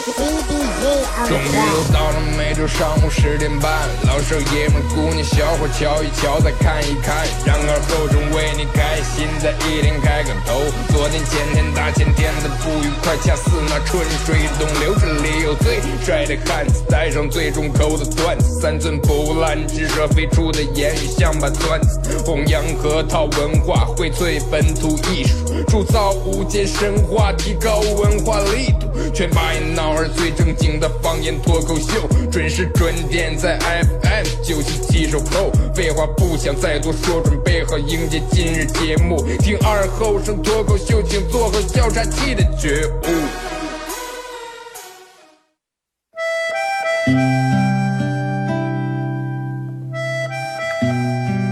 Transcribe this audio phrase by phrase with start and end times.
[0.00, 3.70] 终于又到了每周上午十点半，
[4.06, 10.62] 老少爷们姑娘小伙瞧一瞧再看一看，然而后生为你开心在一天开个头。
[10.92, 21.80] 昨天前天大前天的不愉快，恰似那春水东流，这里有最帅的汉子，带上最重口的段子，三寸不烂之舌飞出的言语像把钻。
[21.82, 35.50] 子，弘扬河套文化，荟萃本土艺术，铸造无间神话，提高文化力度，全把一闹儿最正经的方言脱口秀，准时准点在 FM 九七七收后。
[35.74, 39.16] 废话不想再多说，准备好迎接今日节目。
[39.38, 43.06] 听二后生脱口秀，请做好笑岔气的觉悟。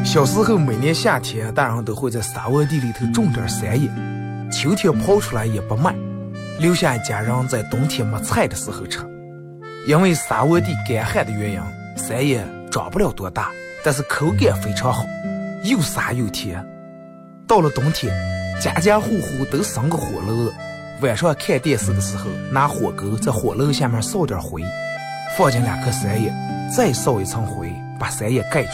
[0.04, 3.88] 小时候每年夏天，大人都会在沙窝地里头种点山野，
[4.50, 5.94] 秋天刨出来也不卖，
[6.60, 9.07] 留下一家人在冬天没菜的时候吃。
[9.88, 11.62] 因为沙窝地干旱的原因，
[11.96, 13.50] 山野长不了多大，
[13.82, 15.06] 但是口感非常好，
[15.64, 16.62] 又沙又甜。
[17.46, 18.14] 到了冬天，
[18.60, 20.52] 家家户户都生个火炉，
[21.00, 24.62] 晚上看电视的时候，拿火钩在火炉下面烧点灰，
[25.38, 26.30] 放进两颗山野，
[26.76, 28.72] 再烧一层灰，把山野盖住。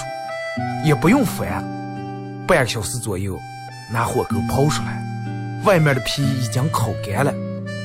[0.84, 1.62] 也不用翻，
[2.44, 3.38] 半个小时左右，
[3.88, 5.00] 拿火钩刨出来，
[5.64, 7.32] 外面的皮已经烤干了，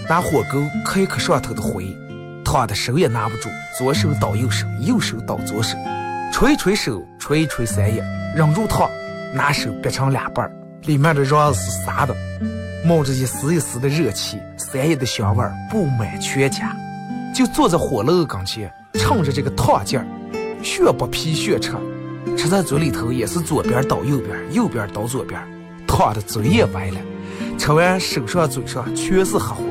[0.09, 1.95] 拿火钩磕一磕上头的灰，
[2.51, 3.47] 烫的手也拿不住，
[3.77, 5.77] 左手倒右手，右手倒左手，
[6.33, 8.03] 捶一捶手，捶一捶三叶，
[8.35, 8.89] 忍住烫，
[9.35, 12.15] 拿手掰成两半，里面的瓤是沙的，
[12.83, 16.75] 冒着一丝一丝的热气，三叶的香味布满全家，
[17.35, 20.05] 就坐在火炉跟前，趁着这个烫劲儿，
[20.63, 21.73] 血不皮血吃。
[22.35, 25.39] 吃在嘴里头也是左边倒右边，右边倒左边，
[25.85, 26.99] 烫的嘴也歪了。
[27.59, 29.68] 吃完手上嘴上全是黑灰。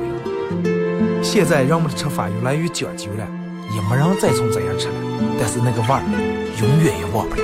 [1.31, 3.27] 现在人们的吃法越来越讲究了，
[3.71, 4.95] 也没人再从这样吃了。
[5.39, 6.01] 但是那个味儿
[6.59, 7.43] 永远也忘不了。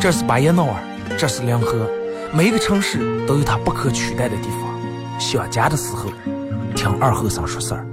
[0.00, 0.82] 这是巴彦淖尔，
[1.18, 1.86] 这是临河，
[2.32, 5.20] 每一个城市都有它不可取代的地方。
[5.20, 6.10] 想家的时候，
[6.74, 7.86] 听二后生说事儿。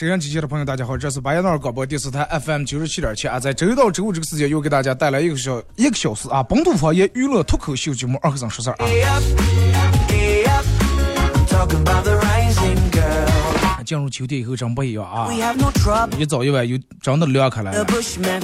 [0.00, 8.88] 好了啊，收音机前的朋友，大家好，这是巴彦淖尔广播电视台 FM 九十七点七啊，在周一到周五这个时间又给大家带来一个小一个小时啊本土方言娱乐脱口秀节目《二和尚说事儿》啊。
[13.84, 15.28] 进入秋天以后真不一样啊，
[16.18, 17.70] 一早一晚又真的凉开了，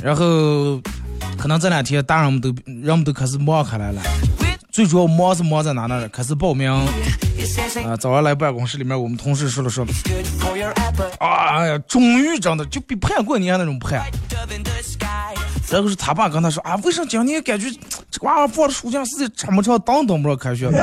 [0.02, 0.78] 然后
[1.38, 4.02] 可能这两天大人们都人们都开始忙开来了，
[4.70, 6.06] 最主要忙是忙在哪呢？
[6.10, 6.70] 开始报名。
[7.86, 9.84] 啊，早上来办公室里面，我们同事说了说，
[11.18, 14.02] 啊，哎呀，终于真的就比盼过年那种盼。
[15.68, 17.66] 然后是他爸跟他说啊，为啥今年感觉
[18.10, 20.70] 这娃娃放的暑假时间这么长，等等不着开学？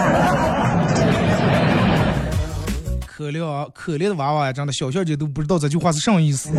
[3.05, 6.49] 可怜啊，可怜的娃娃呀，真的小小姐都不知道这句话是什么意思。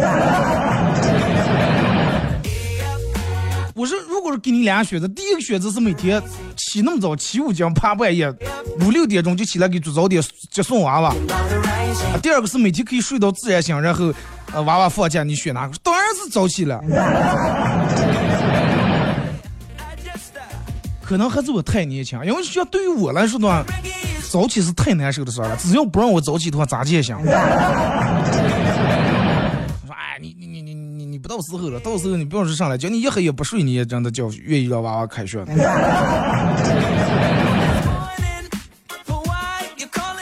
[3.74, 6.22] 我说，如果是给你俩选择，第一个选择是每天
[6.56, 8.32] 起那么早，起五更爬半夜，
[8.80, 11.12] 五六点钟就起来给做早点接送娃娃；
[12.22, 14.14] 第二个是每天可以睡到自然醒，然后
[14.52, 15.74] 呃娃娃放假，你选哪个？
[15.82, 16.80] 当然是早起了。
[21.02, 23.64] 可能还是我太年轻，因为像对于我来说的话，
[24.30, 25.56] 早起是太难受的事儿了。
[25.56, 27.16] 只要不让我早起的话，咋也行。
[31.24, 35.42] 不到时候了，到时候你不要说上来叫你一黑也不睡，你也真的叫愿意让娃娃开学。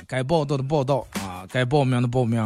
[0.07, 2.41] 该报道的报道啊，该报名的报名。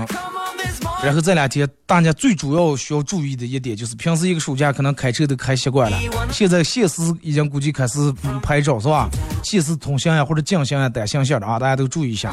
[1.05, 5.99] 然后这两天大家最主要需要注意的一点就是，平时一个暑假可能开车都开习惯了，
[6.33, 8.11] 现在现实已经估计开始
[8.43, 9.11] 拍照是吧？
[9.43, 12.33] 现实通行呀或者进行呀单行线的啊，大家都注意一下。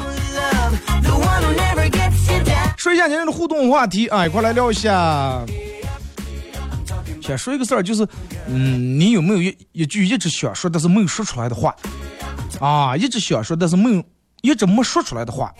[2.78, 5.44] 说一下今天的互动话题啊，一块来聊一下。
[7.24, 8.06] 先说一个事儿，就是，
[8.46, 11.74] 嗯，你有没有一一句一直想说但是没有说出来的话？
[12.60, 14.04] 啊，一直想说但是没有，
[14.42, 15.50] 一直没说出来的话。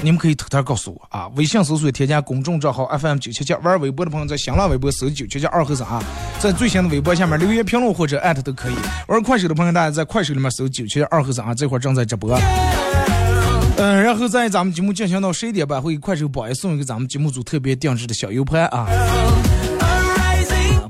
[0.00, 1.28] 你们可以偷偷告诉我啊。
[1.34, 6.02] 微信搜索添加公众账号 FM 九七七，玩微博的朋友在新浪微博搜九七七二和尚啊，
[6.40, 8.74] 在最新的微博下面留言评论或者艾特都可以。
[9.08, 12.38] 玩快手的朋友，大家在快手里面搜九七七二和尚啊，这会儿正在直播。
[13.76, 18.86] 嗯，然后在咱们节目进行到十一点半，会给快手榜一送一个咱们节目组特别定制的小 U 盘啊。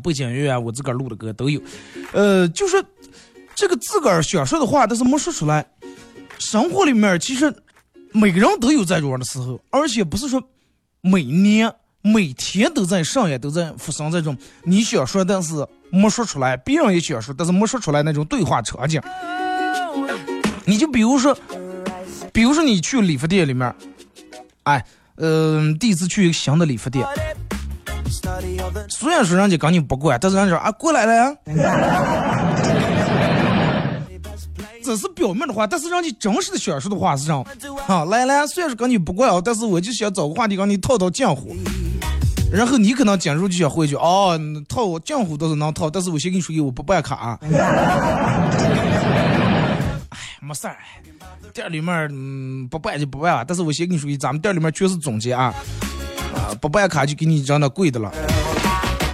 [0.08, 1.60] 背景音乐啊我自个儿录的歌都有。
[2.12, 2.82] 呃，就是
[3.54, 5.66] 这个自个儿想说的话，但是没说出来。
[6.38, 7.54] 生活里面其实
[8.12, 10.42] 每个人都有这种的时候，而且不是说
[11.02, 11.70] 每年
[12.00, 15.54] 每天都在上演，都在发生这种你想说但是
[15.90, 19.00] 没说出来，别人也想说但是没说出来那种对话场景。
[20.64, 21.36] 你就比如说。
[22.30, 23.74] 比如说你去理发店里面，
[24.62, 24.84] 哎，
[25.16, 27.04] 嗯，第一次去一个新的理发店，
[28.88, 31.36] 虽然说人家跟你不管，但是人家说啊过来了呀，
[34.84, 37.44] 这是表面的话，但是让你真实的想说的话是这样，
[37.86, 41.54] 啊来了，虽然说跟你不管啊，但是我就想找个话题跟你套套近乎，
[42.50, 44.38] 然后你可能进入就想回去，哦，
[44.68, 47.38] 套近乎倒是能套，但是我先跟你说句，我不办卡。
[50.10, 50.78] 哎没事儿，
[51.52, 53.44] 店里面嗯不办就不办了。
[53.44, 55.52] 但是我先跟你说句，咱们店里面全是总结啊，
[56.56, 58.12] 不办卡就给你扔那贵的了。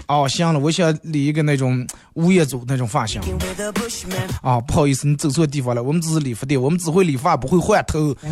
[0.06, 3.22] 哦，行了，我想理一个那种物业组那种发型。
[4.42, 8.14] 啊，不好意思，你走错地方了，我们只是理发店，我们只会理发，不会换头。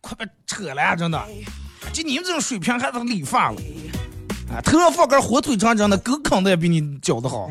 [0.00, 1.22] 快别扯了，真的，
[1.92, 3.60] 就你们这种水平还是理发了。
[4.50, 7.50] 啊，头上放根火腿肠，真的狗啃的也比你教的好。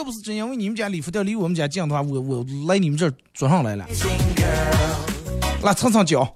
[0.00, 3.84] 要不是真因为你们家理发店离我们家近的话，我我来你们这儿坐上来了。
[5.62, 6.26] 来蹭蹭脚。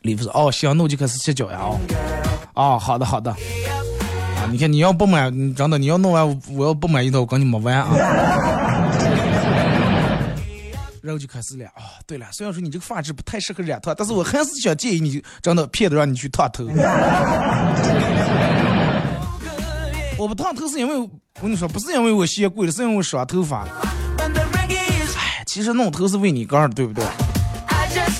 [0.00, 1.60] 理发师哦，行，那我就开始切脚呀。
[1.60, 1.78] 哦，
[2.54, 3.30] 哦，好的好的。
[3.30, 3.38] 啊，
[4.50, 7.94] 你看你要不买，真的你要弄完，我要不满意的，我跟你没完啊。
[11.02, 12.02] 然后就开始了啊！
[12.04, 16.64] 对了，虽然说你这个发质不太适合染头，但是我还是想建议你，真的骗的让你去烫头。
[20.26, 21.08] 我不烫头是因为我
[21.40, 23.64] 跟你说，不是因为我嫌贵了，是因为我伤头发。
[24.18, 27.04] 哎，其实弄头是为你干的，对不对？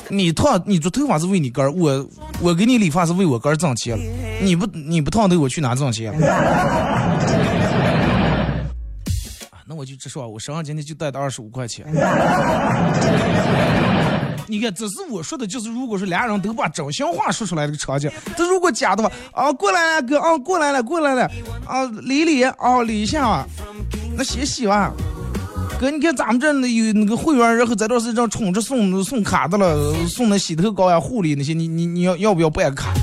[0.09, 2.09] 你烫你做头发是为你干，我
[2.41, 3.99] 我给你理发是为我干挣钱。
[4.41, 6.15] 你不你不烫头，我去哪挣钱？
[9.67, 11.85] 那我就直说，我身上今天就带的二十五块钱。
[14.47, 21.31] 你看，这是我说的，就是如果说俩人都把真心话说出来这个场景，这如果假的话，啊，过来了哥，啊，过来了，过来了，
[21.67, 23.45] 啊，理理，啊，理一下，
[24.17, 24.93] 那洗洗吧。
[25.79, 32.95] 哥，你看咱们这有那个会员，然后这段时间充着送送卡的了，送那洗头膏呀、护理那些，你你你要要不要办卡？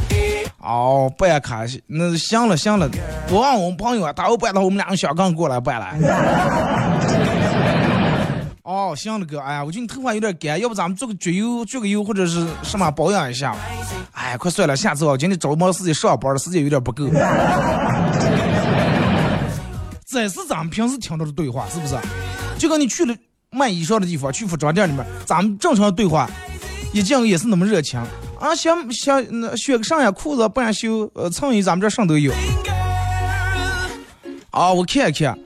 [0.59, 2.89] 哦，办卡那行了行了，
[3.29, 7.12] 我让我们朋友啊，他要办的话，我们两个小刚过来办了。
[8.63, 13.53] 哦，行了哥，哎呀，我觉得你头发有点干，要不咱们做个焗油、焗个油或者是什么保养一下？
[14.13, 17.05] 哎，快算了，下次我今天着忙时间上班了，时间有点不够。
[20.05, 21.97] 这是咱们平时听到的对话，是不是？
[22.57, 23.13] 就跟你去了
[23.49, 26.29] 卖衣裳的地方，去服装店里面，咱们正常的对话，
[26.93, 27.99] 一进也是那么热情。
[28.39, 32.31] 啊，想想那选个上呀裤子半袖，呃，衬衣咱们这上都有。
[34.51, 35.37] 啊，我看一看，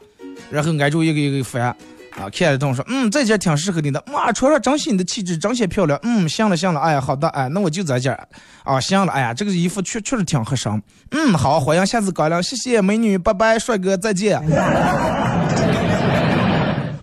[0.51, 1.75] 然后挨着一个一个翻，
[2.17, 5.99] 啊，看了等我说，嗯，这件挺适合你的，哇，穿上彰显你的气质，彰显漂亮。
[6.03, 8.17] 嗯，行了行了，哎呀，好的，哎，那我就这件。
[8.63, 10.81] 啊，行了，哎呀，这个衣服确确实挺合身。
[11.11, 14.41] 嗯，好，欢迎下次光临，谢谢美女，拜拜，帅哥，再见。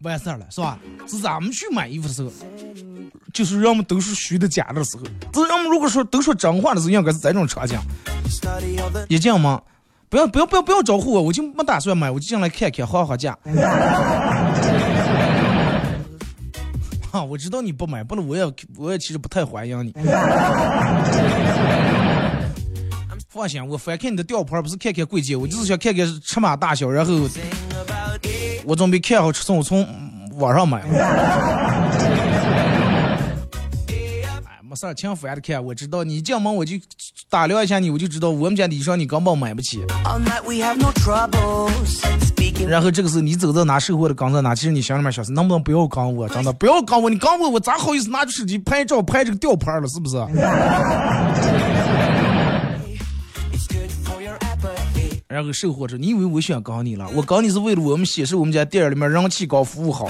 [0.02, 0.78] 完事儿了，是吧？
[1.06, 2.30] 是咱们去买衣服的时候。
[3.32, 5.02] 就是人们都是虚的假的时候，
[5.32, 7.78] 这人们如果说都说真话的时候，应该是这种场景。
[9.08, 9.60] 一进门，
[10.08, 13.36] 不要不要不要不要招呼我，我就没打算买，我就进来看看，划划价。
[17.22, 18.42] 我知道你不买，不然我也
[18.76, 19.94] 我也其实不太欢迎你。
[23.28, 27.12] 放心，我翻看你的吊牌，不是看看贵贱，我就是想看看尺码大小，然后
[28.64, 29.86] 我准备看好尺寸，我从
[30.38, 30.82] 网上买。
[34.74, 35.40] 事儿，挺烦的。
[35.40, 36.76] 看，我知道你进门我就
[37.28, 39.84] 打量一下你，我就知道我们家的衣裳你根本买不起。
[42.66, 50.16] 然后这个时候你走到哪，售货的刚在哪，其实你心里面想是能不能不要刚我，真的不要刚我，你刚我我咋好意思拿出手机拍照拍这个吊牌了，是不是？
[55.26, 57.08] 然后售货说，你以为我想刚你了？
[57.12, 60.08] 我刚你是为了我们显示我们家店里面人气高，服务好。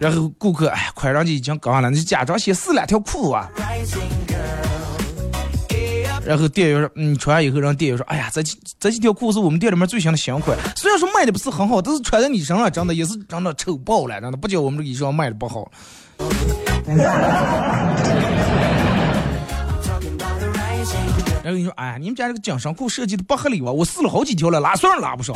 [0.00, 3.48] 然后顾客哎，快人家已经刚了，你假装先试两条裤啊。
[6.24, 15.70] 然后店员说，你穿完以后，让店员说，哎呀，这几这几条裤子我们店里面最新的新款，虽然说卖的不是很好，但是穿在你身上真的也是真的丑爆了，真的不叫我们这个衣裳卖的不好。
[21.42, 23.72] 然后你说，哎呀，你们家这个紧身裤设计的不合理吧？
[23.72, 25.34] 我试了好几条了，拉绳拉不上。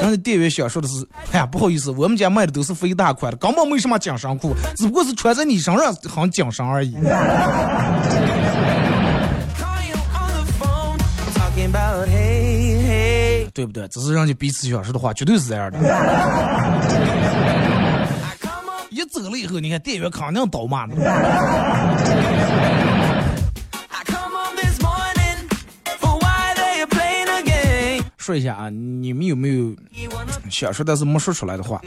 [0.00, 6.94] 然后店员想说的是，哎呀，不好意思，我们家卖的都是肥大款的，根本没什么紧身裤，只不过是穿在你身上很紧身而已。
[13.52, 13.88] 对不对？
[13.88, 15.78] 这是让你彼此想说的话，绝对是这样的。
[18.90, 20.94] 一走了以后，你看店员肯定倒骂呢。
[28.28, 29.74] 说一下啊，你们有没有
[30.50, 31.80] 想说但是没说出来的话？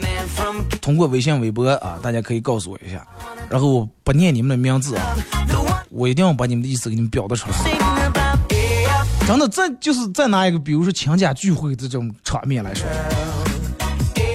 [0.80, 3.06] 通过微信、微博啊，大家可以告诉我一下。
[3.48, 5.14] 然后我不念你们的名字啊，
[5.88, 7.56] 我一定要把你们的意思给你们表达出来。
[9.24, 12.84] 真的，这就是再拿一个，比如说亲家聚会这种场面来说，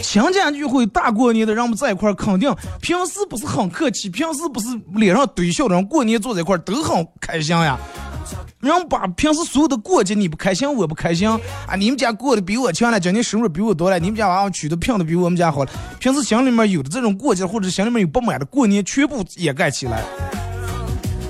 [0.02, 2.50] 亲家聚会大过年的，让我们在一块儿，肯定
[2.80, 7.78] 平时不是很客气，平时不是脸上堆笑的，人过年坐在一块儿都很开心呀。
[8.60, 11.76] 人把平时所有的过节你不开心，我不开心啊！
[11.78, 15.72] 你们家过得比我强了，今年收入比我多了，你们家娃娃娶的聘的比我们家好了。
[16.00, 20.04] 平时心里面有的这种过节，或者心里面有不满的，过年全部掩盖起来，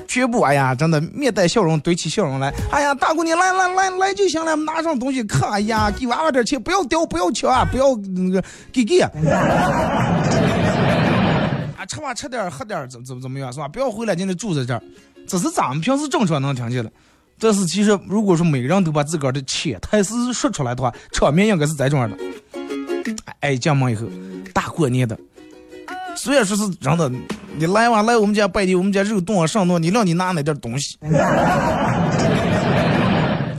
[0.07, 2.53] 全部哎呀，真的面带笑容，堆起笑容来。
[2.71, 5.51] 哎呀，大过年来来来来就行了，拿上东西看。
[5.51, 8.41] 哎呀，给娃娃点钱，不要掉，不要抢啊，不要那个
[8.71, 9.01] 给给。
[9.01, 9.11] 啊，
[11.89, 13.67] 吃吧，吃点，喝点，怎怎怎么样是吧？
[13.67, 14.81] 不要回来，今天住在这儿。
[15.27, 16.89] 这是咱们平时正常能听见的。
[17.39, 22.17] 但是其实，如果说每个人都把自个儿的潜台词说出来的话，场面应该是这种样的。
[23.39, 24.07] 哎，进门以后，
[24.53, 25.17] 大过年的，
[26.15, 27.11] 虽然说是真的，
[27.57, 30.97] 你来哇来我们家拜年，我们家肉冻啊上多，你让你拿那点东西，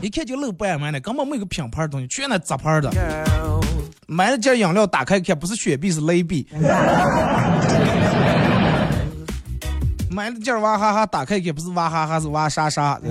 [0.03, 2.91] 一看就露半满的，根本没个品牌东西，全那杂牌的。
[4.11, 6.47] 买了件饮料，打开看不是雪碧是雷碧。
[10.19, 13.01] 买了件娃哈哈，打开也不是娃哈哈，是娃莎莎。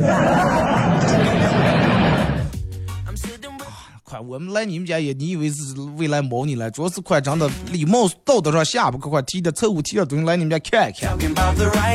[4.04, 6.70] 快，我们来你们家也，你以为是未来猫你了？
[6.70, 11.18] 主要是快，真的礼貌道德上下不快，快提点凑合提点东西来你们家看一看。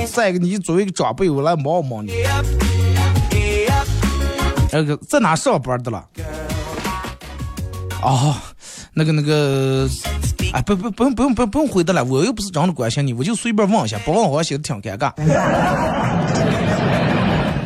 [0.06, 2.14] 再一个，你作为一个长辈，我来猫猫你。
[4.72, 6.08] 那个在哪上班的了？
[8.00, 8.34] 哦，
[8.94, 9.86] 那个那个。
[10.52, 15.10] 哎，不不不用不用不用不用回答了，我又不是真的关心你，我就随便问一下，不问我显得挺尴尬。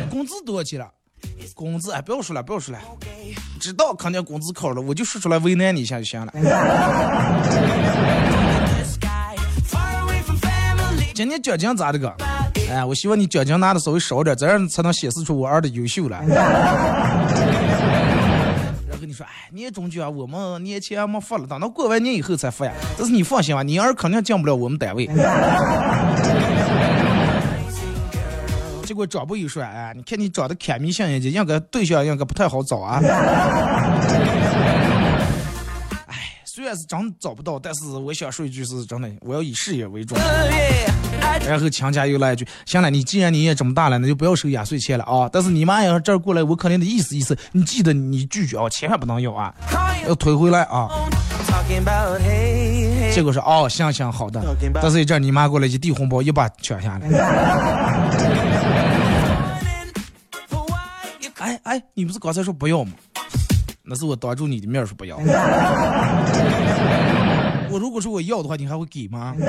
[0.09, 0.87] 工资多少钱了？
[1.53, 2.79] 工资哎，不要说了不要说了，
[3.59, 6.31] 知道肯定工资高了，我就说出来为难你一下就行了。
[11.13, 12.13] 今年奖金咋的个？
[12.69, 16.21] 哎，我希望你奖金拿的稍微少点，这样才能显示出我儿的优秀了。
[19.17, 22.71] 说哎，年终奖我们年前没发了，等到过完年以后才发呀。
[22.97, 25.09] 但是你放心吧，你儿肯定进不了我们单位。
[28.85, 33.01] 结果长辈又说，哎，你看你长得看迷像一点，应该对象应该不太好找啊。
[36.07, 40.17] 哎，虽然是真找不到，但是我想说一句是真的，我要以事业为重。
[41.47, 45.29] 然后强家又来一句：“行了，你既然你也这么大了，那就不要收压岁钱了啊！
[45.31, 47.37] 但是你妈要是这儿过来，我肯定得意思意思。
[47.51, 49.53] 你记得你拒绝啊，千万不能要啊，
[50.07, 50.89] 要退回来啊。”
[53.13, 54.43] 结果说：“哦，行行好的。”
[54.81, 57.07] 但是一阵你妈过来一递红包，一把抢下来。
[61.39, 62.91] 哎哎，你不是刚才说不要吗？
[63.83, 65.17] 那是我当着你的面说不要。
[67.69, 69.33] 我如果说我要的话，你还会给吗？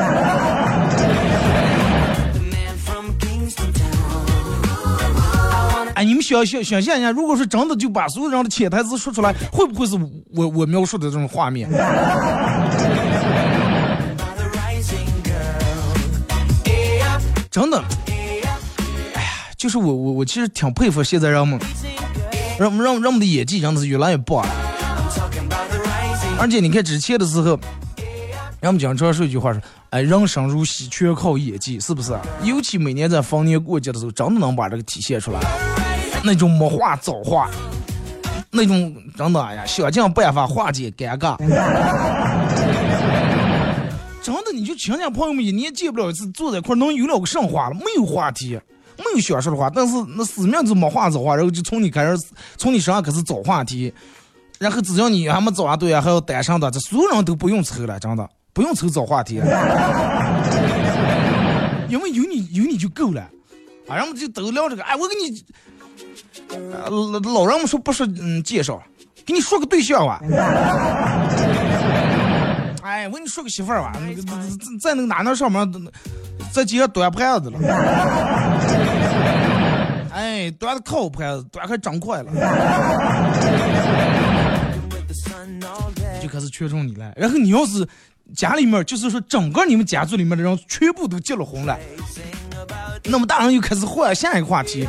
[5.95, 9.97] 哎，你们想想想象一下，如果说真的就把所有人的潜台词说出来，会不会是
[10.33, 11.69] 我我描述的这种画面？
[17.51, 17.83] 真的，
[19.15, 21.59] 哎呀，就是我我我其实挺佩服现在人们，
[22.61, 24.51] 让让让我们的演技真的是越来越棒了。
[26.39, 27.59] 而且你看之前的时候。
[28.61, 32.19] 人们经常说一句话说：“哎，人生如戏，全靠演技，是不是？
[32.43, 35.39] 尤其每年在逢年过节的时候，真的能把这个体现出来。
[36.25, 37.49] 那种没话找话，
[38.51, 41.37] 那种真的哎呀，想尽办法化解尴尬。
[44.21, 47.75] 真的，你就亲戚朋友们一年见不了一次，坐在一块儿能有了个什么话了？
[47.77, 48.59] 没有话题，
[48.97, 49.71] 没有想说的话。
[49.71, 52.25] 但是那死命就没话找话，然后就从你开始，
[52.57, 53.95] 从你身上开始找话题。
[54.59, 59.37] 然后只要你还没找完对啊，还要单身的，这所有人都不用愁了，真的。”不用愁找话题，
[61.89, 63.21] 因为有你有你就够了。
[63.87, 64.83] 啊，人们就都聊这个。
[64.83, 65.45] 哎，我给你，
[66.91, 68.83] 老老人们说不说嗯介绍，
[69.25, 70.21] 给你说个对象吧。
[72.83, 75.73] 哎，我给你说个媳妇儿吧，在在那个哪那上面，
[76.53, 77.61] 在街上端盘子了。
[80.13, 82.33] 哎，端的靠盘子，端还长快了。
[86.21, 87.13] 就开始缺中你了。
[87.17, 87.87] 然后你要是
[88.37, 91.79] 家里面，就是说整个你们家族里面的人全部都结了婚了，
[93.05, 94.87] 那么大人又开始换下一个话题，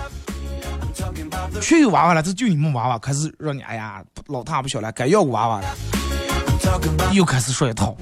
[1.62, 5.75] 全有娃娃了，这就你们娃娃，开始让你哎呀老大不小了，该要个娃娃了，
[7.13, 7.96] 又开始说一套，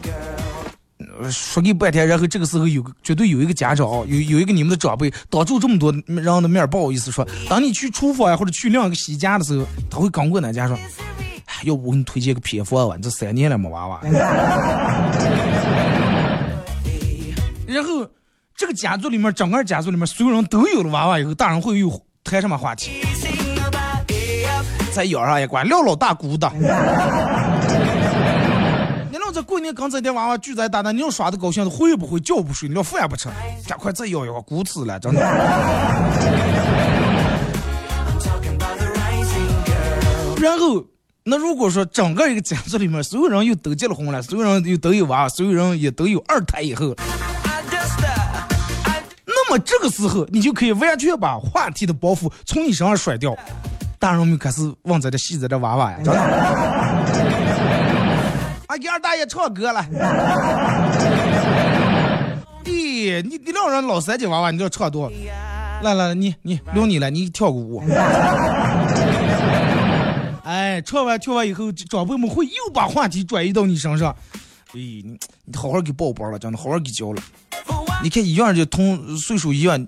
[1.32, 10.78] 说给半天，然后这个时候有个绝对有一个家长，有有一个你们的长辈，当着这么多人的面不好意思说，当你去厨房呀或者去另一个洗家的时候，他会刚过那家说。
[11.64, 12.96] 要不我给你推荐个偏方吧？
[13.02, 14.00] 这三年了没娃娃。
[17.68, 18.08] 然后
[18.56, 23.02] 这个家族里面，整个家族里面所有人都有了娃娃以后，大人会有谈什么话题？
[24.94, 26.50] 在腰上一关撂老大姑的。
[29.12, 32.70] 你老这过年刚这点娃娃聚在大那，你要耍的高兴，会不会觉不睡？
[32.70, 33.30] 你要饭也不吃，
[33.68, 35.20] 赶快再要一个姑吃了，真的。
[40.42, 40.84] 然后。
[41.30, 46.96] 那如果说整个一个家族里面所有人又都结了婚了，所有人又都有娃，所有人也都有二胎以后，
[49.26, 53.36] 那么这个时候你就可以完全把话题的包袱从你身上甩掉，
[54.00, 55.98] 大人们开始望在这戏子这娃娃呀，
[58.68, 59.84] 啊，给二大爷唱歌了，
[62.64, 65.12] 咦，你你两人老三姐娃娃，你这唱多，
[65.82, 67.84] 来来来，你你留你了，你跳个舞。
[70.48, 74.16] 哎，唱完跳完以后，长辈们会又把话题转移到你身上。
[74.68, 77.22] 哎，你你好好给抱抱了，真的好好给教了。
[78.02, 79.86] 你看一样就同岁数一样，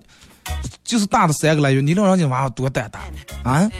[0.83, 2.99] 就是大的三个来月，你让人家娃娃多胆大
[3.49, 3.71] 啊，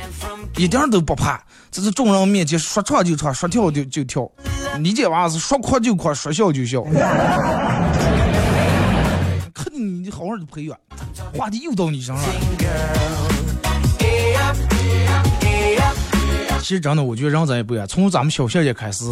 [0.56, 1.44] 一点都不怕。
[1.70, 4.32] 这是众人面前说唱就唱，说跳就就跳。
[4.80, 6.82] 你这娃是说哭就哭，说笑就笑。
[9.54, 10.80] 看你好好的培养，
[11.36, 12.30] 话题又到你身上了。
[16.62, 17.88] 其实真的，我觉得人咱也不一样。
[17.88, 19.04] 从咱们小学就开始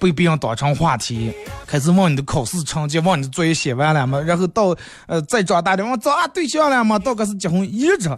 [0.00, 1.32] 被别人当成话题，
[1.66, 4.18] 开始问你的考试成绩，问你的作业写完了吗？
[4.20, 4.74] 然后到
[5.06, 6.98] 呃再长大点，问找对象了吗？
[6.98, 8.08] 到开始结婚，一直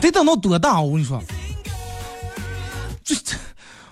[0.00, 0.80] 得等到多大？
[0.80, 1.22] 我跟你说，
[3.04, 3.16] 最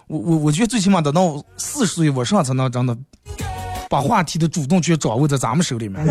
[0.07, 2.97] 我我我觉得最起码等到四十岁我上才能真的
[3.91, 6.05] 把话题的主动权掌握在咱们手里面，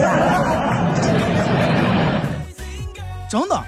[3.29, 3.63] 真的。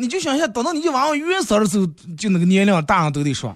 [0.00, 1.86] 你就想想，等到你娃娃月生的时候，
[2.16, 3.54] 就那个年龄，大人都得说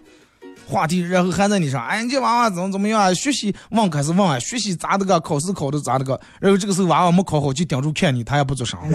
[0.67, 3.15] 话题，然后还在你上，哎，你这娃娃怎么怎么样啊？
[3.15, 5.19] 学习忘开始忘啊，学习咋的个？
[5.21, 6.21] 考试考的咋的个？
[6.39, 8.79] 然后这个时候娃娃没考好，就盯住看你，他也不做声。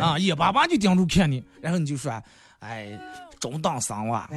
[0.00, 2.12] 啊，眼巴巴就盯住看你，然后你就说，
[2.58, 2.88] 哎，
[3.38, 4.28] 中等生娃。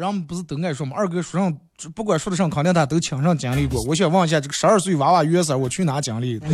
[0.00, 0.96] 人们不是都爱说吗？
[0.96, 1.54] 二哥说上，
[1.94, 3.82] 不管说的上，肯定他都亲身经历过。
[3.82, 6.38] 我想问一下，这个十二岁娃娃月色，我去哪经历？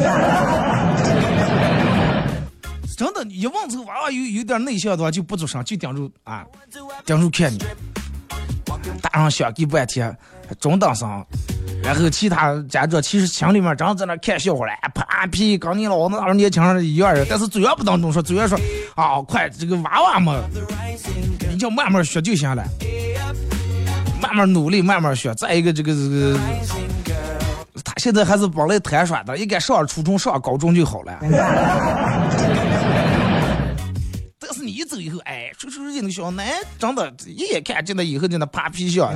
[2.97, 6.45] 真的，一问这个娃娃有有点内向的话，就不做声，就盯住啊，
[7.05, 7.59] 盯住看你。
[9.01, 10.17] 大人想给半天，
[10.61, 11.25] 中等生，
[11.83, 18.59] 然后其他家长其实心里面正在那看笑话嘞，啪屁，跟你老子二年轻人一样的，但是嘴上不当中说，嘴上说
[18.95, 20.41] 啊，快这个娃娃嘛，
[21.51, 22.65] 你就慢慢学就行了。
[24.19, 25.33] 慢慢努力，慢慢学。
[25.35, 26.39] 再一个，这个这个，
[27.85, 31.19] 他现在还是帮来摊耍的，应该上初中、上高中就好了。
[34.67, 39.13] 你一走以后，哎，出出去那个小男，真的，一眼看见了以后，就那啪皮笑。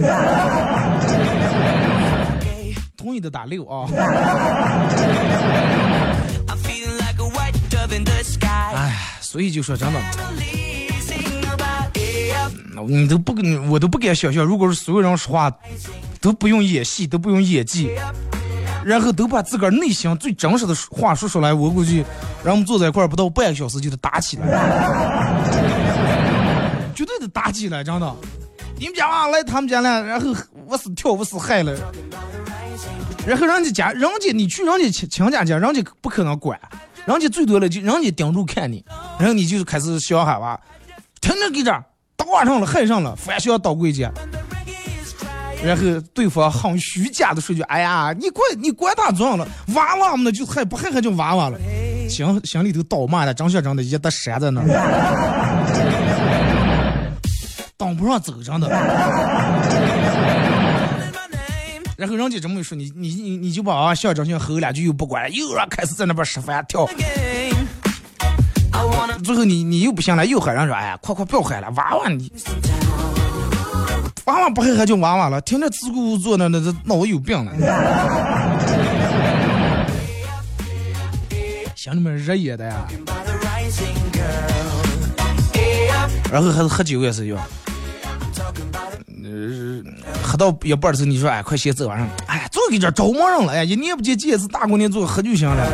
[2.97, 3.89] 同意的打六啊。
[8.73, 10.01] 哎，所以就说真的。
[12.87, 15.53] 你都不跟，我都不敢想象，如果是所有人说话
[16.21, 17.91] 都不用演戏，都不用演技，
[18.85, 22.05] 然后都把自个儿内心最真实的话说出来，我估计
[22.43, 24.47] 让我们坐在一块儿不到半个小时就得打起来，
[26.95, 28.17] 绝对得打起来，真的。
[28.79, 30.35] 你们家娃来他们家了，然后
[30.67, 31.77] 我是跳我是嗨了，
[33.27, 36.59] 然后人家家人家你去人家亲亲家家，人家不可能管，
[37.05, 38.85] 人家最多了就人家盯住看你，
[39.19, 40.59] 然后你就开始小喊哇，
[41.21, 41.71] 天天给这。
[42.17, 44.09] 打上了，害上了，反向倒柜去。
[45.63, 45.83] 然后
[46.15, 49.47] 对方很虚假的说句：“哎呀，你管你管他怎样了？
[49.75, 51.59] 娃娃嘛，就还不还还叫娃娃了？
[52.09, 54.67] 心心里头倒骂了，张学长的一得山在那儿，
[57.77, 58.69] 当不上走，真的。
[61.97, 66.89] 然后人家这么一说，你你你你就把啊象征性吼两句又不管了，又让开始在那边吃饭跳。
[69.23, 72.33] 最后你你又不行了，又喊人说，哎呀，快快不要喊了，娃娃你，
[74.31, 77.53] 娃娃不喊还叫娃娃了，听着自顾自坐那那这脑子有病了。
[81.75, 82.87] 心里面热热的呀。
[86.31, 87.43] 然后还是喝酒也是有，呃，
[90.23, 92.07] 喝到一半的时候，你说哎，快先走啊！
[92.27, 95.67] 哎，坐给这着忙人了，哎，一年不见，见一次大过年坐喝就行了。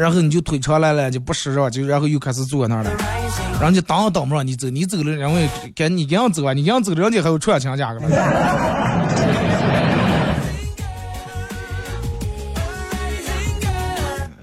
[0.00, 2.90] 然后你就腿长来了，就不使着，就然后又开始坐那儿了。
[3.60, 5.36] 人家当当不让你走，你走了，然后
[5.74, 8.00] 赶你赶样走啊，你样走，人家还有串墙家个。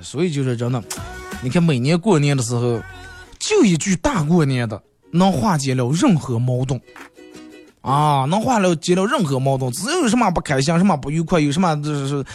[0.01, 0.81] 所以就是真的，
[1.41, 2.79] 你看每年过年的时候。
[3.39, 6.81] 就一句大过年的，能化解了任何矛盾，
[7.81, 9.71] 啊，能化解了任何矛盾。
[9.71, 12.25] 只要有什么不开心、什么不愉快，有什么就是，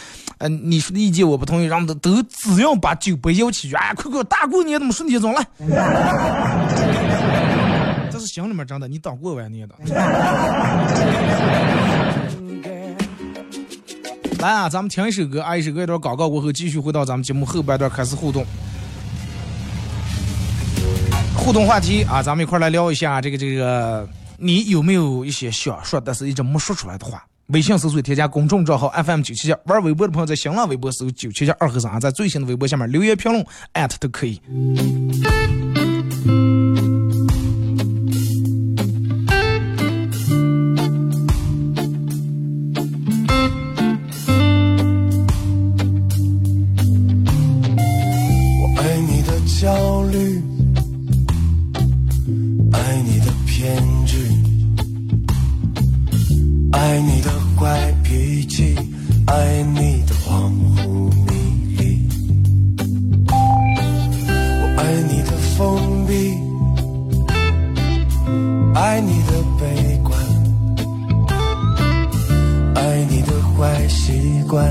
[0.43, 5.47] 呃，你说的意见我不同意，然后都都只要把酒杯摇起去，哎，快快大过年怎么顺节走来？
[8.11, 9.73] 这是心里面真的，你当过完年的。
[14.39, 18.45] 来啊，咱们听一首歌，啊，一首歌一段广告过后，继续回到咱们节目后半段开始互动。
[21.37, 27.23] 互动话题啊，咱们一块来聊一下这个这个，你有没有一些想说但是一直没说出来的话？
[27.53, 34.41] 微信搜索添加公众账号 FM 九七七，玩微博的朋友在新浪微博搜九七七二和尚，在最新的微博下面留言评论艾特都可以。
[68.75, 70.19] 爱你的悲观
[72.75, 74.65] 爱你的坏习惯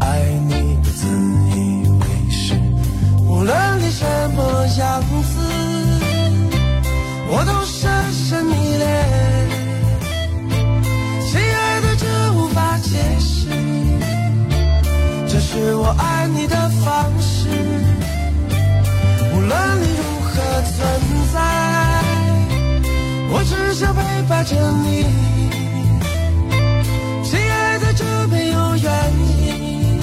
[0.00, 1.06] 爱你的自
[1.54, 2.54] 以为是。
[3.20, 4.04] 无论你什
[4.34, 5.38] 么样子
[7.28, 8.55] 我都深深
[24.28, 25.04] 抱着你，
[27.22, 28.92] 亲爱的，这没有原
[29.46, 30.00] 因，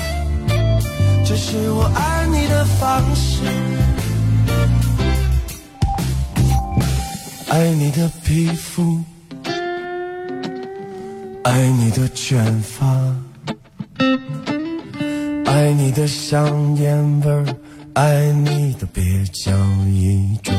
[1.25, 3.43] 这是我爱你的方式。
[7.49, 9.03] 爱你的皮肤，
[11.43, 12.87] 爱你的卷发，
[15.45, 17.45] 爱你的香烟味儿，
[17.95, 19.51] 爱你的蹩脚
[19.89, 20.52] 一句。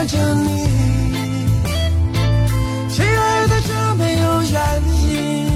[0.00, 0.66] 爱着你
[2.88, 5.46] 亲爱的这没有原因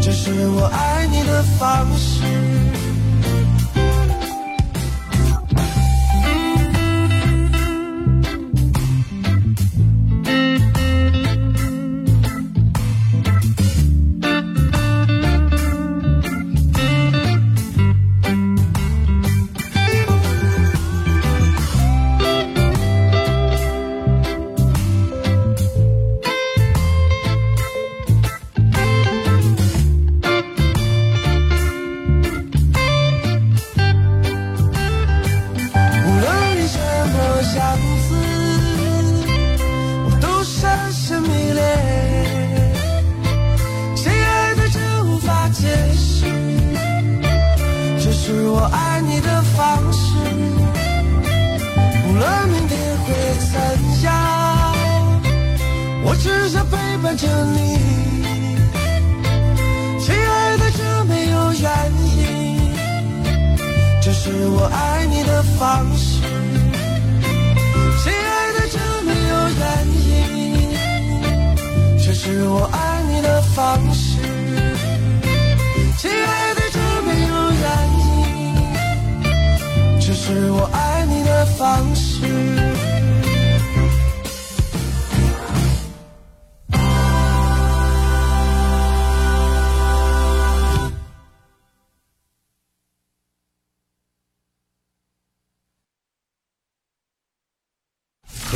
[0.00, 2.69] 这是我爱你的方式。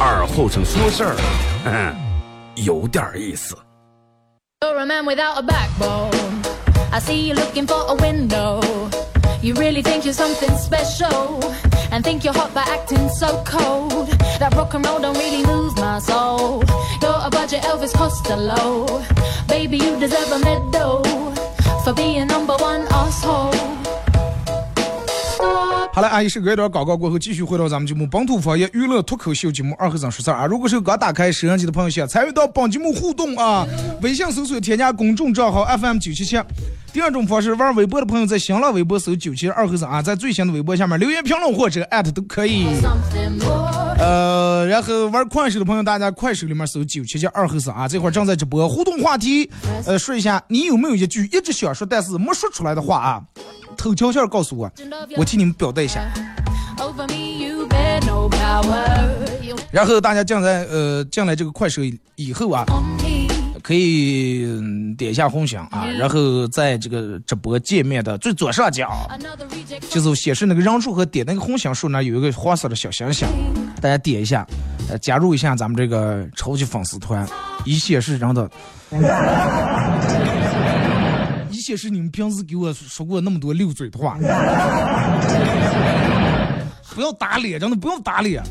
[0.00, 1.16] 二后生说事儿，
[1.64, 1.94] 嗯，
[2.56, 3.56] 有点意思。
[4.62, 6.10] You're a man without a backbone.
[6.92, 8.60] I see you looking for a window.
[9.42, 11.40] You really think you're something special
[11.90, 14.08] and think you're hot by acting so cold.
[14.38, 16.64] That rock and roll don't really move my soul.
[17.02, 18.86] You're a budget Elvis Costello.
[19.46, 21.04] Baby, you deserve a medal
[21.84, 23.39] for being number one asshole.
[25.93, 30.45] 好了，阿姨是隔一段广告过后，继续回到咱们节目《本土方言娱乐脱口秀节目二和尚说事儿》啊！
[30.45, 33.67] 如果是刚打开摄像机的朋友，想参与到本节目互动啊，
[34.01, 36.39] 微信搜索添加公众账号 FM 九七七。
[36.93, 42.67] 第二种方式，玩微博的朋友在新浪微博搜九七二和尚啊，在最新的微博下面留言评论或者艾特都可以。
[43.99, 49.49] 呃，然后玩快手的朋友，大家快手里面搜九七七二和尚啊，这会儿正在直播互动话题，
[49.85, 53.21] 呃，说一下你有没有一句一直想说但是没说出来的话啊？
[53.77, 54.71] 偷悄悄告诉我，
[55.17, 56.01] 我替你们表达一下。
[59.71, 61.81] 然后大家进来，呃，进来这个快手
[62.15, 62.65] 以后啊，
[63.63, 64.45] 可以
[64.97, 68.91] 点一下红心啊，然后在这个直播界面的最左上角，
[69.89, 73.27] 就是显示那个人数和点那个红心数呢有一个黄色的小星星，
[73.79, 74.45] 大家点一下，
[74.89, 77.25] 呃，加入一下咱们这个超级粉丝团，
[77.63, 78.49] 以显示人的。
[81.59, 84.17] 显示你们平时给我说过那么多溜嘴的话，
[86.93, 88.43] 不要打脸，真的不用打脸。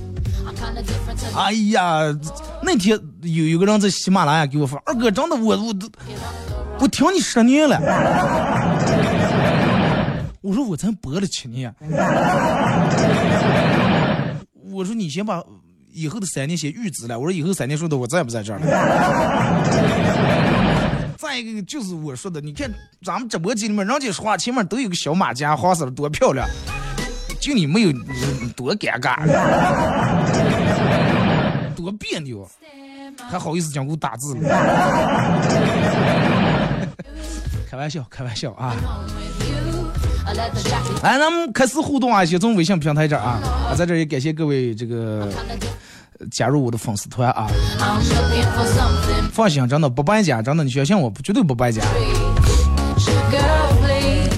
[1.36, 2.02] 哎呀，
[2.62, 5.88] 那天有有个人在喜马拉雅给我发，二哥真的我我都
[6.78, 7.78] 我听你十年了，
[10.42, 11.74] 我说我才播了七年，
[14.70, 15.42] 我说你先把
[15.92, 18.66] 以后的三年先预支了，我说以后三年说的我在不在这儿了。
[21.20, 22.72] 再一个就是我说的，你看
[23.04, 26.48] 咱们直播间里面，人家说话前面都有个小马甲，黄色的多漂亮，
[27.38, 27.92] 就你没有，
[28.56, 29.18] 多尴尬，
[31.76, 32.48] 多别扭，
[33.30, 34.40] 还好意思讲给我打字了？
[37.70, 38.74] 开玩笑，开玩笑啊！
[41.02, 45.30] 来，咱们开始互动啊，先从微信平台这儿啊，在这也感谢各位这个。
[46.30, 47.48] 加入我的粉丝团啊！
[49.32, 51.82] 放心，真的不败家，真的你相信我，绝对不败家。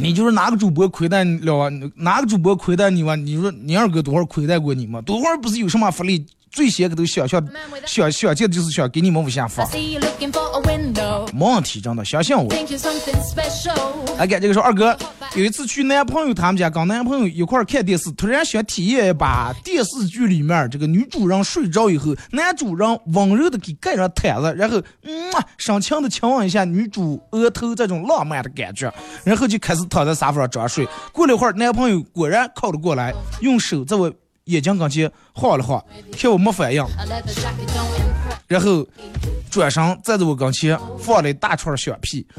[0.00, 3.14] 你就是哪个主播亏待了，哪个主播亏待你吗？
[3.14, 5.00] 你说你二哥多少亏待过你吗？
[5.00, 6.26] 多少不是有什么福利？
[6.52, 7.42] 最先个都想想
[7.86, 9.98] 想想见的就是想给你们无限发，没
[11.32, 12.52] 问题，真的相信我。
[14.18, 14.94] 哎，感这个说二哥
[15.34, 28.92] 有一次去男朋友他们家，跟男朋友一块看电视，突然想体验一把电视剧里面这个女主人睡着以后，男主人温柔的给盖上毯子，然后嗯，深情的亲吻一下女主额头，这种浪漫的感觉，
[29.24, 30.86] 然后就开始躺在沙发上装睡。
[31.12, 34.12] 过了一会儿，男朋友果然靠了过来，用手在我。
[34.44, 35.82] 眼睛跟前晃了晃，
[36.16, 36.84] 看我没反应，
[38.48, 38.86] 然后
[39.50, 42.26] 转身站在我跟前放了一大串响屁。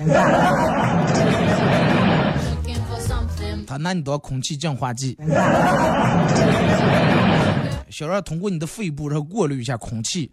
[3.65, 5.17] 他拿你当空气净化剂，
[7.89, 10.29] 想让通过你的肺部然后过滤一下空气。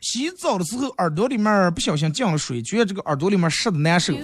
[0.00, 4.14] 洗澡的时候耳朵里面不小心进了水，觉得这个耳朵里面湿的难受。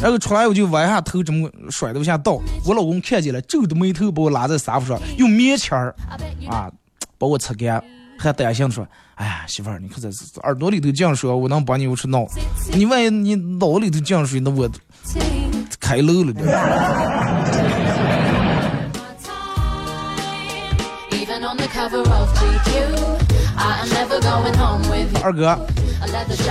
[0.00, 2.40] 然后出来我就弯下头，这么甩都下倒。
[2.66, 5.94] 我老公看见了，皱着眉头把我拉在沙发上，用棉签儿
[6.48, 6.70] 啊
[7.16, 7.82] 把我擦干，
[8.18, 10.10] 还担心说：“哎呀，媳妇儿，你看这
[10.42, 12.28] 耳朵里头进水，我能帮你我去弄。
[12.72, 14.68] 你万一你脑里头进水，那我
[15.80, 16.42] 开漏了的。”
[25.22, 25.58] 二哥，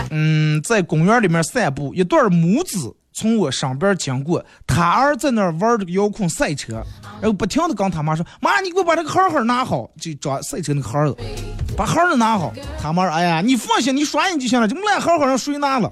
[0.10, 6.84] 嗯，在公园里面散步，一对母子从我身边经过，他儿在那玩这个遥控赛车，
[7.21, 11.15] 然后不停的跟他妈说：“妈，你给我把这个号号拿好，就找赛车那个号子，
[11.78, 15.88] 把号子拿好。”他妈说，哎呀，你放心，你刷你就行了，这么烂号号让谁拿了？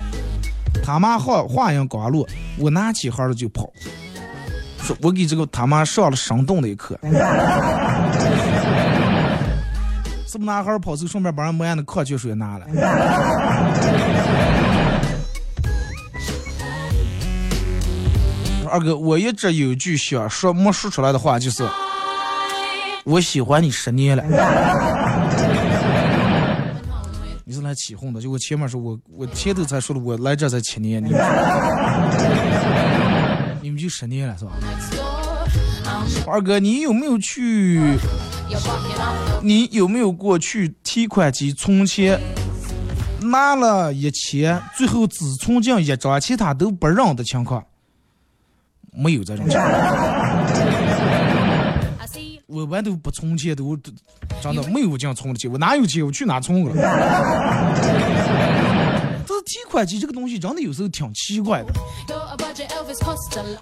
[0.84, 3.70] 他妈话话音刚落，我拿起号子就跑，
[4.80, 6.98] 说我给这个他妈上了生动的一课。
[10.32, 12.66] 是不男孩跑走，顺便把人莫言的矿泉水拿了。
[18.70, 21.68] 二哥，我一直有句想说没说出来的话，就是
[23.04, 24.24] 我喜欢你十年了。
[27.44, 28.22] 你是来起哄的？
[28.22, 31.10] 就我前面说我我前头才说的，我来这才七年，你
[33.62, 34.52] 你们就十年了是吧？
[36.26, 37.82] 二哥，你有没有去？
[39.42, 42.20] 你有没有过去提款机存钱，
[43.22, 47.64] 拿了一千，最后只存进一张，其他都不让的情况？
[48.94, 49.72] 没有这种情况。
[52.48, 53.78] 我完都不存钱，都
[54.42, 55.50] 真的没有这样存的钱。
[55.50, 56.06] 我哪有钱？
[56.06, 56.72] 我去哪存了？
[59.26, 61.74] 这提款机这个东西真的有时候挺奇怪的。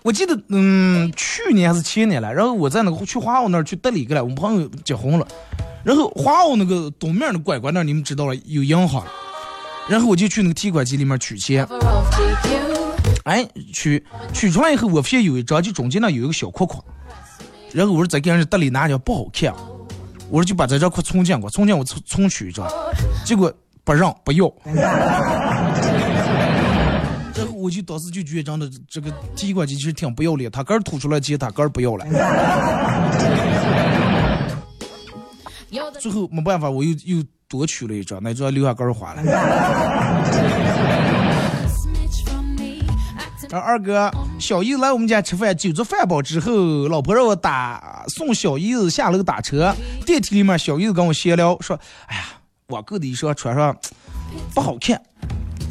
[0.03, 5.27] 我记得，嗯，去年还是前年了，然后我在那个去华奥那儿去得了一个了，我们朋友结婚了，
[5.83, 9.05] 然后华奥那个东面的拐拐那儿，你们知道了有银行，
[9.87, 11.67] 然后我就去那个提款机里面取钱，
[13.23, 16.83] 哎，取取出来以后，我发现有一张就中间那有一个小框框，
[17.71, 19.53] 然后我说再给人家得里拿着不好看，
[20.29, 22.67] 我说就把这张块存进过，存进我重重取一张，
[23.23, 24.51] 结果不让不要。
[27.69, 32.05] 就当时就觉得，真的这个提款机其实挺不要脸，他个儿吐出来钱，他个儿不要了。
[35.99, 39.21] 最后没办法，我又又多取了一张，那张留下个儿花了。
[43.51, 49.75] 二哥，小姨子来我们家吃饭，酒足饭饱之后，老婆让我打送小姨子下楼打车。
[50.05, 52.23] 电梯里面，小姨子跟我闲聊说：“哎呀，
[52.67, 53.75] 我购的衣裳穿上
[54.53, 55.01] 不好看。”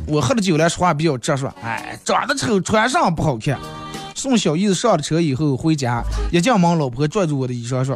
[0.09, 3.59] 我喝了酒了，说话比较直说，哎，长得丑，穿上不好看。
[4.14, 7.94] 送小姨子上了车以后回家，一进门，老婆拽住我的衣裳说：“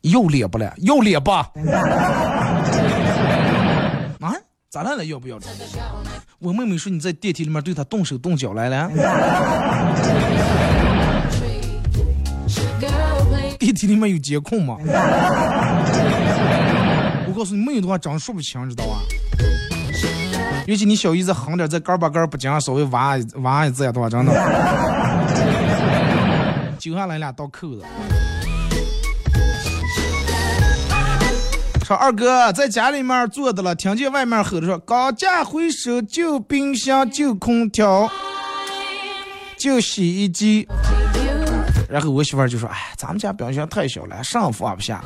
[0.00, 0.72] 要脸不了？
[0.78, 1.50] 要脸吧？”
[4.20, 4.32] 啊？
[4.70, 5.04] 咋了了？
[5.04, 5.50] 要不要脸？
[6.38, 8.88] 我妹妹说你在电梯里面对她动手动脚来了。
[13.58, 14.76] 电梯里面有监控吗？
[17.26, 19.00] 我告诉你，没有的话，真说不清，知道吧？
[20.66, 24.32] 尤其你小姨子横点，在杆把杆不讲，稍微挖挖一子的话，真的，
[26.76, 27.84] 揪下来俩倒扣子。
[31.84, 38.10] 说二哥在家里面坐的了，听见外面吼的说：“高价回收，旧冰箱、旧空调、
[39.56, 40.66] 旧洗衣机。”
[41.88, 45.00] 然后我媳妇儿就说：“哎，咱们家冰箱太小了，上放不下。”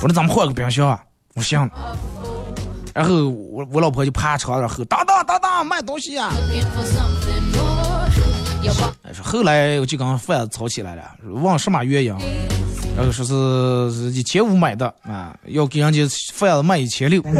[0.00, 1.02] 我说：“咱们换个冰箱啊。”
[1.34, 1.68] 我行。
[2.94, 6.32] 然后我我老婆就趴床上吼：“当当当当，卖东西啊！”
[9.12, 12.14] 说后来我就跟贩子吵起来了，问什么原因，
[12.96, 13.24] 然后说
[13.90, 17.20] 是一千五买的啊，要给人家贩子卖一千六。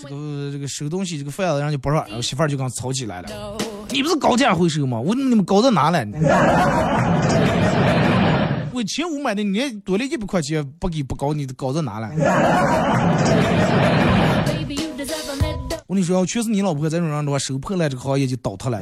[0.00, 3.28] 这个这个收东西这个贩子人家不让，然后媳妇儿就跟吵起来了。
[3.90, 4.98] 你不是高价回收吗？
[4.98, 6.04] 我你们高到哪了？
[8.78, 12.08] 我千五买的，你多了一百块钱不给不搞，你搞在哪了？
[15.88, 18.78] 我跟你说，要全是你老婆这种人的话，收破烂这个行业就倒塌了。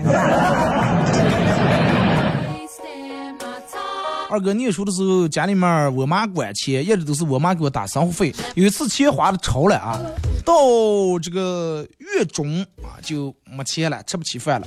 [4.28, 8.34] 二哥，念书的时候，家里面我妈管钱，一直都是我妈给我打生活费。
[8.54, 10.00] 有一次钱花的超了啊，
[10.44, 10.52] 到
[11.22, 14.66] 这个月中啊就没钱了，吃不起饭了，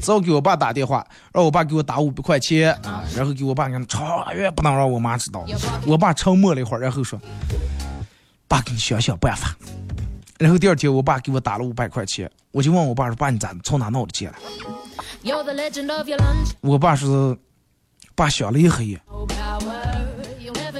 [0.00, 5.44] 只好给我爸打电话，让我爸给我打五百块钱啊，然后给我爸讲，超越不能让我妈知道。
[5.86, 7.18] 我爸沉默了一会儿，然后说
[8.46, 9.56] ：“爸，给你想想办法。”
[10.38, 14.36] 然后第二天，我爸给我打了五百块钱，我就问我爸说：“爸，你咋从哪弄的钱了？”
[16.60, 17.36] 我爸说。
[18.18, 18.98] 爸想了一黑，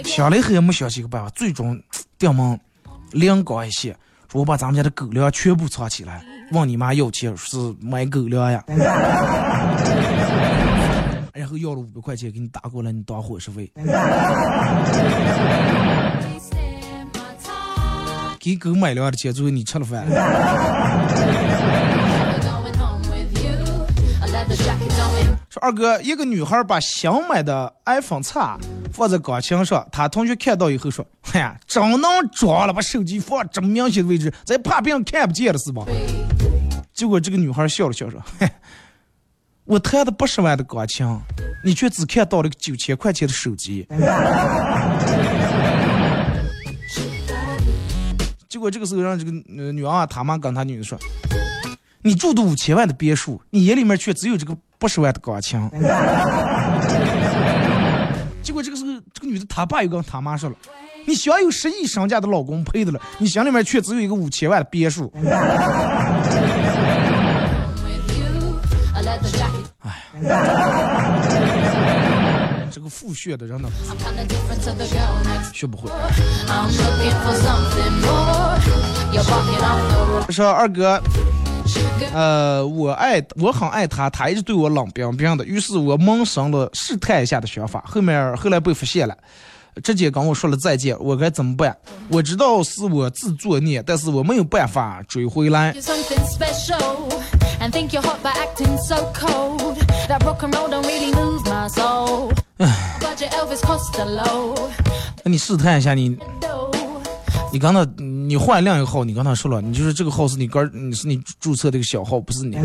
[0.02, 1.80] 想了一黑也没想起个办法，最终
[2.18, 2.58] 顶门
[3.12, 3.96] 灵光一现，
[4.28, 8.64] 说我把咱们家的狗粮全部藏起来，问你妈要钱是买狗粮呀。
[11.32, 13.70] 然后要了五百块钱给你打过来，你当伙食费。
[18.40, 20.04] 给狗买粮的钱，最后你吃了饭。
[25.50, 28.38] 说二哥，一个女孩把新买的 iPhone X
[28.92, 35.86] 放在钢琴上，她同学看到以后说：“哎呀，真能装了，把手机放这么明显的位置，咱怕别人看不见了是吧？”
[36.92, 38.46] 结果这个女孩笑了笑说：“嘿，
[39.64, 41.06] 我弹的八十万的钢琴，
[41.64, 43.88] 你却只看到了个九千块钱的手机。”
[48.50, 50.98] 结果这个时候让这个呃女娃他妈跟她女儿说
[52.04, 55.60] ：“你住的五千万的别墅，你眼里面却只有这个八十万的钢琴。
[58.42, 60.56] ”结果这个时候这个女的她爸又跟他妈说了
[61.06, 65.12] ：“你享有十亿身价的老公配的了，你心里面却只有一个五千万的别墅。”
[69.80, 70.02] 哎，
[72.70, 73.68] 这个复学的人呢，
[75.52, 75.90] 学不会。
[80.26, 81.00] 我说二哥，
[82.12, 89.16] 呃，我爱我很爱他，他一直对我冷冰冰的，于是我萌生了试探一下的想法，后面后来被发现了，
[89.82, 91.76] 直接跟我说了再见，我该怎么办？
[92.08, 95.72] 我知道是我自作孽，但是我没有办法追回来。
[105.24, 106.16] 那你试探一下你，
[107.52, 107.80] 你刚才
[108.28, 112.58] 你换另一个号，你刚才说了，你就是这个号是你哥，你是你注册这个小号，不是你。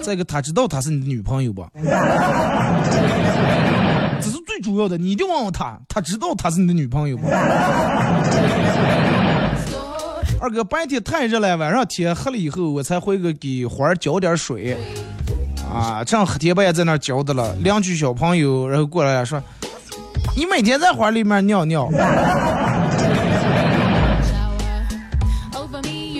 [0.00, 1.66] 再一个，他知道他是你的女朋友吧？
[4.20, 7.24] 这是最主要的，你一定问问他，他知道他是你的女朋友吧？
[10.40, 14.76] 二哥，白天太热了，晚上天黑了以后，我才回个给花儿浇点水。
[15.68, 17.56] 啊，正黑天半夜在那浇的了。
[17.56, 19.42] 邻居小朋友然后过来说
[20.36, 21.90] ：“你每天在花里面尿尿。”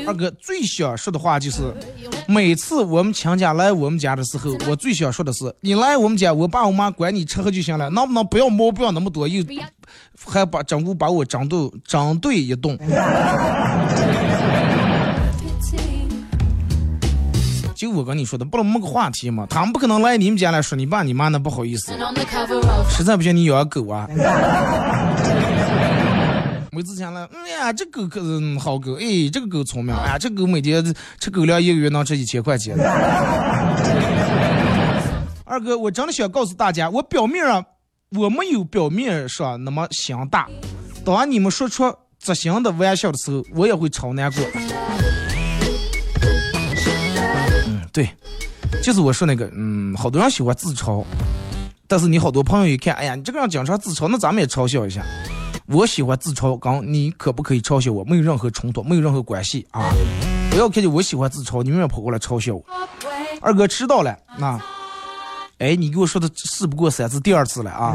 [0.06, 1.62] 二哥最想说的话就是，
[2.26, 9.42] 每次我们亲家来我们家的时候，我最想说的是：你来我们家，我爸我妈管你吃喝就行了，能不能不要毛不要那么多，又
[10.26, 12.78] 还把整屋把我整对整对一顿。
[17.84, 19.46] 就我跟你说的，不能没个话题嘛。
[19.50, 21.92] 他们不可能来你们家来说你爸你妈，那不好意思。
[22.88, 24.08] 实在不行，你养狗啊。
[26.72, 30.82] 没之前了，哎呀，这狗可是好狗，哎，这个狗聪明，哎呀，这狗每天
[31.20, 32.74] 吃狗粮，一个月能吃一千块钱。
[35.44, 37.62] 二哥，我真的想告诉大家，我表面上
[38.12, 40.48] 我没有表面上那么心大，
[41.04, 44.42] 当你们说出执行的玩笑的时候，我也会超难过。
[47.94, 48.10] 对，
[48.82, 51.04] 就是我说那个，嗯，好多人喜欢自嘲，
[51.86, 55.00] 但是你好多朋友一看，哎呀，你这个人经常自嘲，那咱们也嘲笑一下。
[55.66, 58.02] 我喜欢自嘲，刚你可不可以嘲笑我？
[58.02, 59.94] 没有任何冲突，没有任何关系啊！
[60.50, 62.64] 不要看见我喜欢自嘲，你永远跑过来嘲笑我。
[63.40, 64.60] 二哥迟到了，那，
[65.58, 67.94] 哎，你给我说的事不过三次，第二次了啊！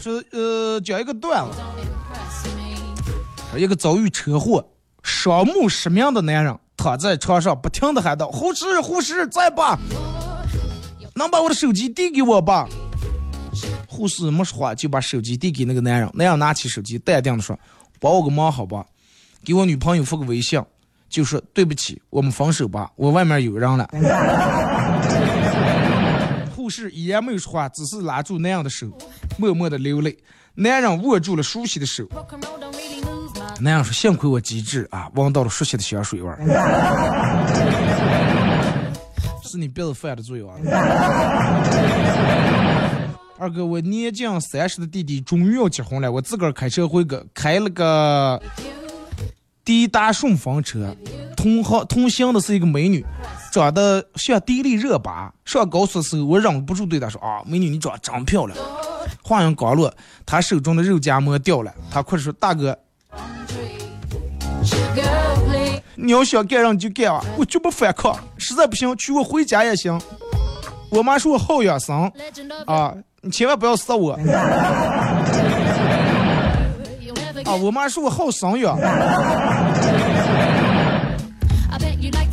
[0.00, 1.58] 说呃，讲一个段子，
[3.58, 4.66] 一个遭遇车祸、
[5.02, 6.58] 双目失明的男人。
[6.76, 9.78] 躺在床上，不停的喊道：“护士，护士，在吧？
[11.14, 12.68] 能把我的手机递给我吧？”
[13.88, 16.10] 护士没说话，就把手机递给那个男人。
[16.14, 17.56] 男人拿起手机，淡定的说
[18.00, 18.84] ：“帮我个忙，好吧？
[19.44, 20.60] 给我女朋友发个微信，
[21.08, 23.88] 就说对不起，我们分手吧，我外面有人了。
[26.56, 28.88] ”护士依然没有说话，只是拉住男人的手，
[29.38, 30.18] 默默的流泪。
[30.56, 32.06] 男人握住了熟悉的手。
[33.60, 36.38] 那样说，幸亏我机智啊，闻到了熟悉的香水味儿。
[39.44, 40.54] 是你鼻子犯的罪啊！
[43.38, 48.42] 二哥，我年近三十的弟弟终于要结婚了，我自个儿开车回个，开了个
[49.64, 50.96] 迪达顺风车，
[51.36, 53.06] 同行同行的是一个美女，
[53.52, 55.32] 长得像迪丽热巴。
[55.44, 58.58] 上高速的时候，我忍不住对她说：“啊，美女，你长得真漂亮。”
[59.22, 59.94] 话音刚落，
[60.26, 62.76] 她手中的肉夹馍掉了，她哭着说：“大哥。”
[65.96, 68.14] 你要想干让你就干啊，我绝不反抗。
[68.36, 70.00] 实在不行，娶我回家也行。
[70.90, 72.10] 我妈说我好养生
[72.66, 74.12] 啊，你千万不要杀我。
[77.44, 78.78] 啊，我妈说我好生养。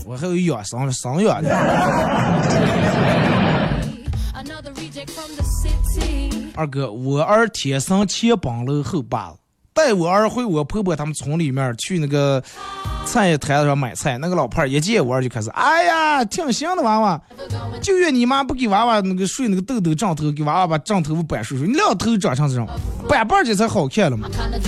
[0.05, 1.49] 我还有养生生养的。
[6.55, 9.35] 二哥，我儿天生前崩了后疤了。
[9.73, 12.43] 带我儿回我婆婆他们村里面去那个
[13.05, 17.21] 菜摊上买菜，那个老胖儿一见我儿就开始，哎呀，挺行的娃娃，
[17.81, 22.67] 就怨你妈不给娃娃那个睡那个豆豆枕头，给娃娃把枕头板睡睡，你两头长成这种，
[23.07, 24.27] 板板的才好看了嘛。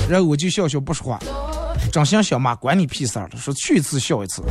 [0.10, 1.20] 然后我就笑笑不说话，
[1.91, 4.41] 长相小妈管你屁事儿了，说去一次笑一次。
[4.41, 4.49] 我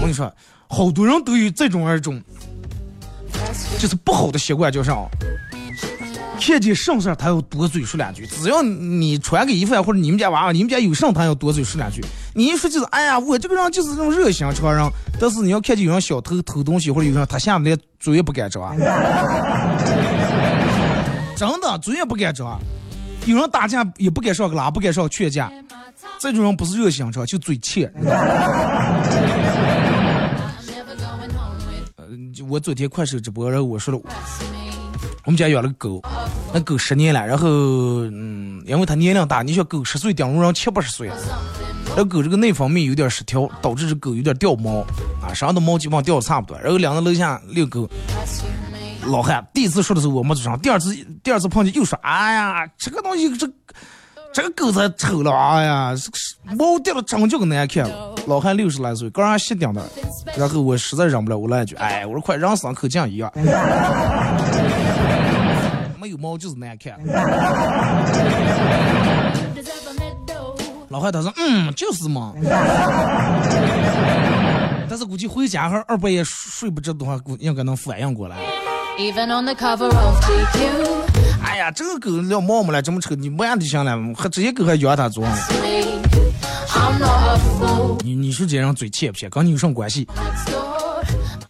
[0.00, 0.32] 跟你说，
[0.68, 2.22] 好多人都有这种二种，
[3.78, 4.94] 就是不好的习惯，叫啥？
[6.38, 12.04] 看见剩事他要多嘴说两句，只要你穿个衣服或者你们家娃娃，你们家有剩他要多嘴说两句。
[12.34, 14.90] 你一说就是，哎呀，我这个人就是这种热心肠人。
[15.18, 18.76] 但是你要看见有人小偷偷东西，或者有人他下面连嘴也不敢张，
[21.36, 22.60] 真的嘴也不敢张。
[23.24, 25.50] 有人打架也不敢上个拉，不敢上劝架，
[26.20, 27.92] 这种人不是热心肠，就嘴欠。
[31.96, 32.04] 呃，
[32.48, 34.00] 我昨天快手直播，然后我说了。
[35.26, 36.00] 我们家养了个狗，
[36.54, 41.10] 那狗十年了，然后嗯，因为它年龄大，你说狗十岁顶住人七八十岁，
[41.96, 44.82] 那狗这个内分泌有点失调，导致这狗有点掉毛
[45.20, 46.56] 啊，身上的毛基本上掉的差不多。
[46.60, 47.90] 然后两个楼下遛狗，
[49.06, 53.50] 老汉第一次说的时候我没吱声，第二次第二次碰见又说，哎呀，这个东西这
[54.32, 55.92] 这个狗太丑了，哎呀，
[56.56, 58.14] 毛掉的真叫个难看了。
[58.28, 59.84] 老汉六十来岁，刚刚洗顶的，
[60.36, 63.32] 然后我实在忍不了，我来一句，哎，我说快让三口酱一样。
[66.06, 66.98] 有毛就是难看。
[70.88, 72.32] 老汉他说：“嗯，就是嘛。”
[74.88, 78.36] 但是估计回家还二半夜睡不着的话，估应该能反应过来。
[81.42, 85.26] 哎呀，这个狗要毛没了，这么丑，你摸就行了，还这些狗还养它做？
[88.04, 89.28] 你你说这人嘴欠不欠？
[89.28, 90.08] 跟你有什么关系？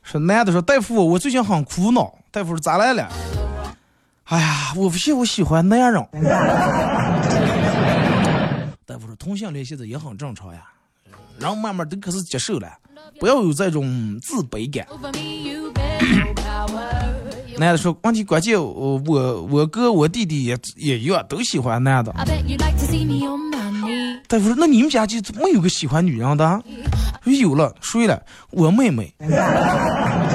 [0.03, 2.13] 说男的说大夫，我最近很苦恼。
[2.31, 3.07] 大夫说咋来了？
[4.27, 6.05] 哎呀，我不信我喜欢男人。
[8.85, 10.63] 大夫说同性恋现在也很正常呀，
[11.39, 12.69] 然后慢慢都开始接受了，
[13.21, 14.85] 不要有这种自卑感。
[17.59, 22.13] 男的说问题关键，我我我哥我弟弟也也一样，都喜欢男的。
[24.29, 26.63] 大夫说那你们家就没有个喜欢女人的？
[27.25, 28.21] 有了，睡了？
[28.51, 29.15] 我妹妹。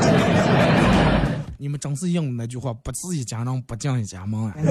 [1.62, 4.56] 你们真是应那句话，不自一家人不进一家门啊！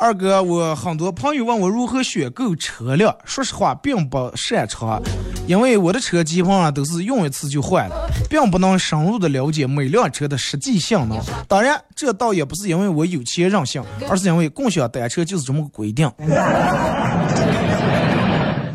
[0.00, 5.00] 二哥，我很多朋友问我如何选购车辆，说实话并不擅长，
[5.46, 11.16] 因为我的车基本上都是用一次就坏了，并不能深入的了解每辆车的实际性能。
[11.46, 13.80] 当然，这倒也不是因为我有钱任性，
[14.10, 16.10] 而是因为共享单车就是这么个规定，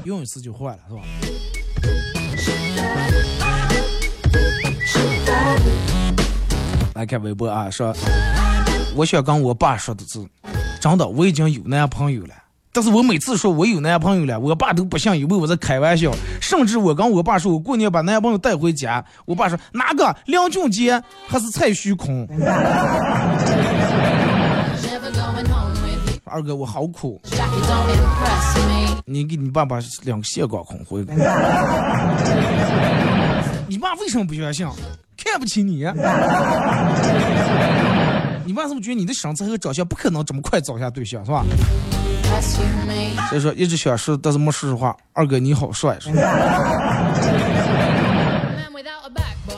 [0.05, 1.01] 用一次就坏了，是吧？
[6.97, 7.95] 来看微博啊，说
[8.95, 10.19] 我想跟我爸说的是，
[10.81, 12.33] 真的，我已经有男朋友了。
[12.73, 16.11] 但是我每次说我有男朋友了，我爸都不信，以为我在开玩笑。
[16.41, 22.27] 甚至我跟我爸说，我过年把男朋友带回家，我爸说哪个梁俊杰还是蔡徐坤？
[26.25, 27.21] 二哥，我好苦。
[29.05, 31.05] 你给你爸爸两个线搞空回。
[33.69, 34.67] 你爸为什么不相信？
[35.17, 35.85] 看不起你？
[38.45, 41.43] 你爸是不是觉得你的身材和长相不可能这么快找下对象，是吧？
[43.29, 44.95] 所以说一直想说，但是没说实话。
[45.13, 46.21] 二哥你好帅，是吧？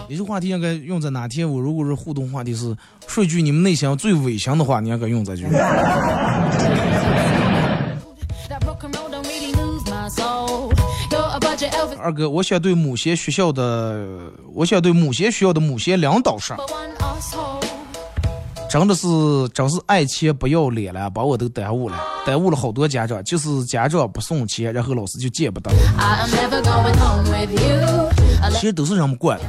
[0.07, 1.47] 这句话题应该用在哪天？
[1.47, 2.76] 我如果是互动话题是
[3.07, 5.45] 说句你们内心最违心的话，你应该用这句。
[11.98, 14.08] 二哥，我想对某些学校的，
[14.54, 16.56] 我想对某些学校的某些领导说，
[18.70, 19.08] 真的是
[19.54, 25.72] 真是爱钱不要脸了，把我都耽误了，耽误了好多家长，就是家长不送钱，然后老师就见不得。
[28.52, 29.46] 其实都是人们惯的，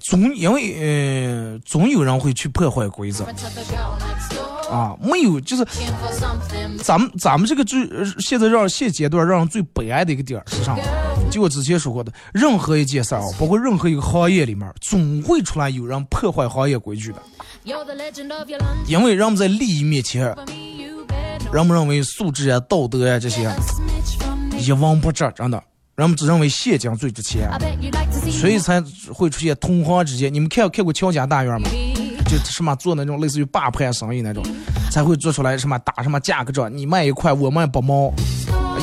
[0.00, 3.24] 总因为呃总有人会去破坏规则。
[4.70, 5.66] 啊，没有，就是
[6.82, 7.88] 咱们咱们这个最
[8.18, 10.76] 现在让现阶段让人最悲哀的一个点是啥？
[11.30, 17.22] 就我之前说过的，任何一件事儿，包括任何一个行业里面，总会出来有人破坏行业规矩的。
[18.86, 20.34] 因为人们在利益面前，
[21.52, 23.50] 人们认为素质啊、道德啊这些
[24.58, 25.62] 一文不值，真的，
[25.96, 27.50] 人们只认为现金最值钱，
[28.30, 30.32] 所以才会出现同行之间。
[30.32, 31.68] 你们看看过乔家大院吗？
[32.24, 34.42] 就什么做那种类似于霸盘生意那种，
[34.90, 38.12] 才会做出来什么打什么价格战，你卖一块我卖八毛，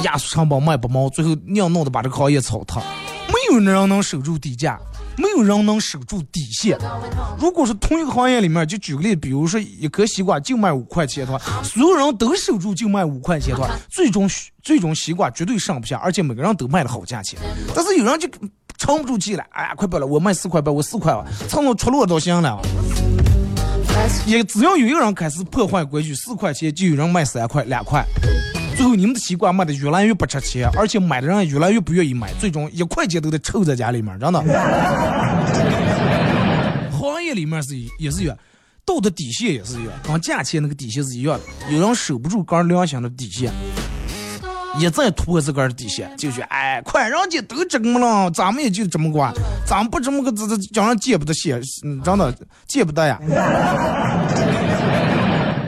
[0.06, 2.80] 压缩成本卖不毛，最后硬弄的把这个行业炒塌。
[3.28, 4.80] 没有人能守住底价，
[5.18, 6.78] 没有人能守住底线。
[7.40, 14.30] 如果是同一个行业里面，就举个例，比如说一颗西瓜就卖五块钱的话，所有人都守住就卖五块钱的话，最终
[14.62, 17.40] 最终西瓜绝对上不下，而且每个人都卖了好价钱。
[17.74, 18.30] 但是有人就
[18.78, 22.62] 撑不住气了，哎呀，快不了，我卖四块半，我四块吧，蹭到出落都行了。
[24.28, 28.06] 也只要有一个人开始破坏规矩，四块钱就有人卖三块、两块。
[28.86, 34.40] 最后你们的西瓜卖的越来越不值钱，而且买的人越来越不愿意买，最终一块钱都得臭在家里面，真的。
[36.92, 38.32] 行业里面是也是有，
[38.86, 41.74] 道德底线也是一样，跟价钱那个底线是一样的。
[41.74, 43.52] 有人守不住刚良心的底线，
[44.78, 49.28] 一再突破自个儿的底线，就觉哎，快，人家都这么了，咱们也就这么过，
[49.66, 51.60] 咱们不这么个，这这叫人见不得血，
[52.04, 52.32] 真的
[52.68, 53.20] 见不得呀。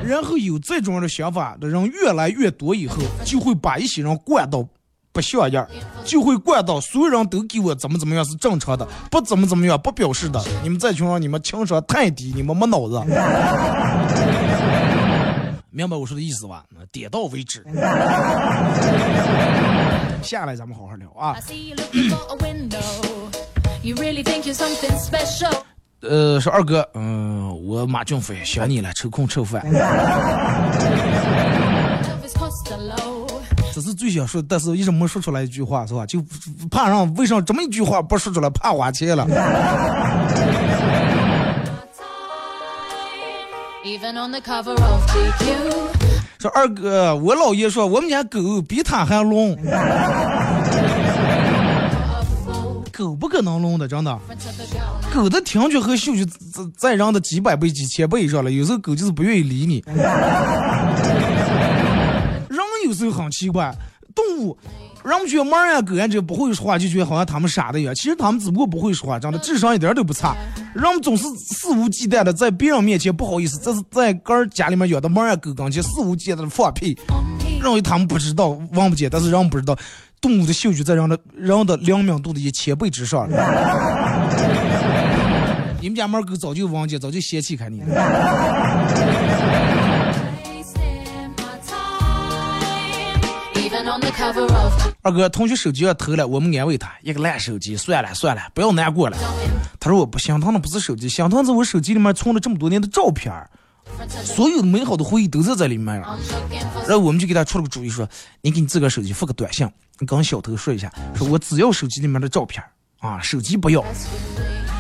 [0.08, 2.95] 然后有这种的想法的人越来越多，以后
[3.26, 4.66] 就会把一些人惯到
[5.12, 5.68] 不像样，
[6.05, 10.41] 就会惯到所有人都给我怎么怎么样是正常的，不怎么怎么样不表示的。
[10.64, 13.01] 你们这群人，你们情商太低，你们没脑子。
[15.70, 16.64] 明白我说的意思吧？
[16.91, 17.64] 点到为止。
[20.24, 21.38] 下来咱们好好聊啊。
[26.02, 29.66] 呃，说二哥，嗯，我马俊飞想你了，抽空吃饭。
[33.74, 36.06] 这是最想说，但是一直没说出来一句话，是吧？
[36.06, 36.24] 就
[36.70, 39.28] 怕让为啥这么一句话不说出来，怕花钱了。
[46.39, 49.58] 说二哥，我姥爷说我们家狗比他还聋。
[52.98, 54.20] 狗不可能聋的，真的。
[55.14, 58.52] 狗的听觉和嗅觉在在人的几百倍、几千倍以上了。
[58.52, 59.84] 有时候狗就是不愿意理你。
[62.50, 63.72] 人有时候很奇怪，
[64.16, 64.58] 动物，
[65.04, 67.93] 人们觉得猫呀、狗呀这不会说话，就觉得好像他们傻的一样。
[67.93, 70.36] 其实他们只不过不会说话，真的智商一点都不差。
[70.74, 76.98] 人们总是肆无忌惮的在别人面前不好意思，这是在个儿家里面养的猫呀、狗跟前肆无忌惮的放屁，
[77.62, 79.78] 认为他们不知道、望不见，但是人们不知道。
[80.20, 83.28] 动物的嗅觉在人的人的灵敏度的一千倍之上。
[85.80, 87.82] 你们家猫狗早就忘记，早就嫌弃开你。
[95.03, 99.18] 二哥，同学手机要偷了，我们安慰他，一个烂手机，算了算了，不要难过了。
[99.80, 103.32] 他说我不心疼的不是手机，心疼是我手机里面存了这么多年的照片
[104.23, 106.17] 所有的美好的回忆都在这里面了。
[106.88, 108.07] 然后我们就给他出了个主意，说
[108.41, 109.69] 你给你自个手机发个短信。
[109.99, 112.63] 你跟小偷说一下，说我只要手机里面的照片
[112.99, 113.83] 啊，手机不要。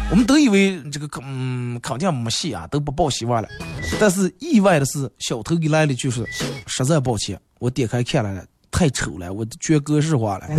[0.09, 3.49] 我们都以为这个嗯肯定没戏啊，都不抱希望了。
[3.99, 6.23] 但是意外的是，小偷给来了句说，
[6.67, 10.47] 实在抱歉，我点开看了，太丑了，我全格式化了。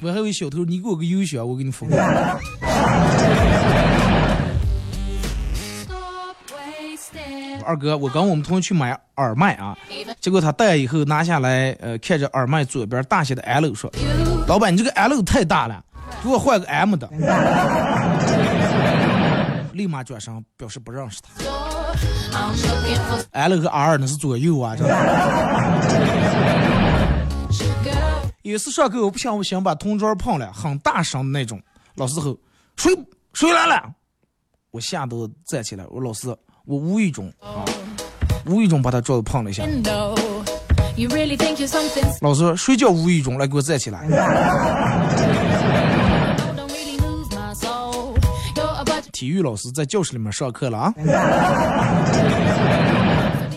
[0.00, 1.86] 我还以为小偷，你给我个邮箱，我给你发。
[7.68, 9.76] 二哥，我跟我们同学去买耳麦啊，
[10.20, 13.92] 结果他戴以后拿下来，呃，看着耳麦左边大写的 L，说
[14.48, 15.84] ：“老板，你这个 L 太大了，
[16.22, 17.06] 给我换个 M 的。
[19.74, 21.28] ”立马转身表示不认识他。
[23.32, 24.74] L 和 R 那是左右啊，
[28.40, 31.60] 有一次上课，我不想我想把同桌碰了，很大声的那种。
[31.96, 32.34] 老师吼
[32.76, 32.90] ：“谁
[33.34, 33.92] 谁来了？”
[34.72, 36.34] 我吓得站起来，我老师。
[36.68, 37.64] 我无意中啊，
[38.44, 39.64] 无意中把他桌子碰了一下。
[42.20, 43.38] 老师，谁叫无意中？
[43.38, 44.06] 来，给我站起来。
[49.10, 50.92] 体育老师在教室里面上课了啊。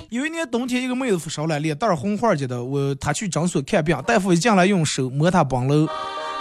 [0.10, 2.64] 有一年冬天，一个妹子发烧了，脸蛋红花的。
[2.64, 5.86] 我她去诊所看病，大夫一进来用手摸她膀漏，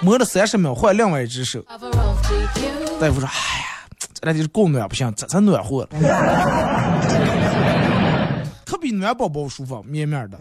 [0.03, 1.61] 摸了三十秒，换另外一只手。
[1.63, 1.77] 大
[3.11, 3.67] 夫说：“哎呀。”
[4.15, 5.89] 咱俩就是够暖不行，这才暖和了，
[8.65, 10.39] 可比暖宝宝舒服，绵绵的。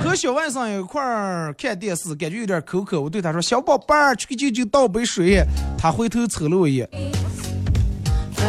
[0.00, 5.44] 和小外甥一块儿看电视，感觉有点口渴，我对他说：“小宝贝儿，去给舅舅倒杯水。”
[5.76, 6.88] 他回头瞅了我一眼，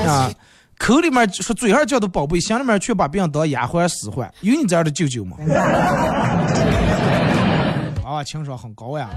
[0.08, 0.32] 啊，
[0.78, 4.32] 口里面说嘴上叫的宝贝，心里面却把别人当丫鬟使唤。
[4.42, 5.36] 有你这样的舅舅吗？
[8.10, 9.08] 啊，情商很高呀！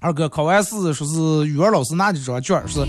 [0.00, 2.82] 二哥考完试，说是语文老师拿着张卷，是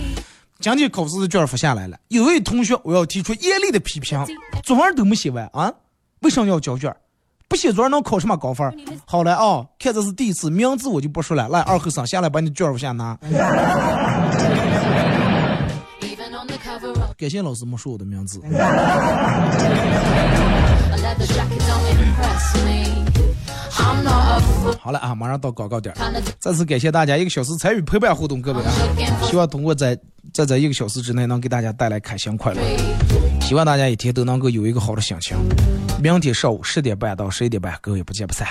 [0.61, 1.99] 今天考试的卷发下来了。
[2.07, 4.17] 有位同学，我要提出严厉的批评：
[4.63, 5.69] 作文都没写完啊，
[6.21, 6.95] 为什么要交卷？
[7.49, 8.73] 不写作文能考什么高分？
[9.05, 11.49] 好了啊，看这是第一次，名字我就不说了。
[11.49, 13.17] 来，二后生下来把你卷往下拿。
[17.17, 18.39] 感谢老师没说我的名字。
[24.79, 25.93] 好了啊，马上到广告点，
[26.39, 28.71] 再次感谢大家一个小时参与陪伴互动，各位啊，
[29.23, 29.97] 希望通过在
[30.33, 32.61] 在这一个小时之内能给大家带来开心快乐，
[33.41, 35.37] 希望大家一天都能够有一个好的心情。
[36.01, 38.47] 明天上午十点半到十一点半，各位不见不散。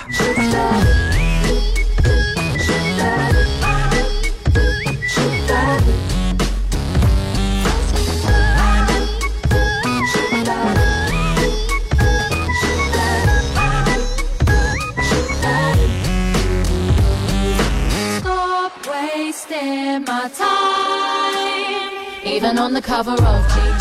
[22.31, 23.80] Even on the cover of.